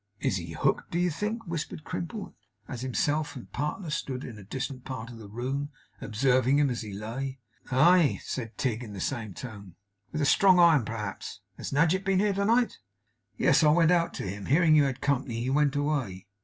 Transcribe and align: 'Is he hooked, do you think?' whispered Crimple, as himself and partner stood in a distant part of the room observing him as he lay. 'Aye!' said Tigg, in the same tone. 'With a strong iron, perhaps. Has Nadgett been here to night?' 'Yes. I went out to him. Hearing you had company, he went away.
'Is 0.19 0.37
he 0.37 0.53
hooked, 0.53 0.89
do 0.89 0.97
you 0.97 1.11
think?' 1.11 1.45
whispered 1.45 1.83
Crimple, 1.83 2.33
as 2.67 2.81
himself 2.81 3.35
and 3.35 3.51
partner 3.51 3.91
stood 3.91 4.23
in 4.23 4.35
a 4.39 4.43
distant 4.43 4.83
part 4.83 5.11
of 5.11 5.19
the 5.19 5.27
room 5.29 5.69
observing 6.01 6.57
him 6.57 6.71
as 6.71 6.81
he 6.81 6.91
lay. 6.91 7.37
'Aye!' 7.69 8.19
said 8.23 8.57
Tigg, 8.57 8.83
in 8.83 8.93
the 8.93 8.99
same 8.99 9.35
tone. 9.35 9.75
'With 10.11 10.23
a 10.23 10.25
strong 10.25 10.57
iron, 10.57 10.85
perhaps. 10.85 11.41
Has 11.57 11.71
Nadgett 11.71 12.03
been 12.03 12.19
here 12.19 12.33
to 12.33 12.45
night?' 12.45 12.79
'Yes. 13.37 13.63
I 13.63 13.69
went 13.69 13.91
out 13.91 14.15
to 14.15 14.23
him. 14.23 14.47
Hearing 14.47 14.75
you 14.75 14.85
had 14.85 15.01
company, 15.01 15.39
he 15.41 15.51
went 15.51 15.75
away. 15.75 16.25